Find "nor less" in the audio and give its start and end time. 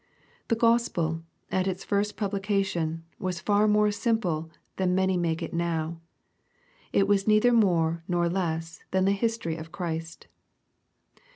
8.07-8.83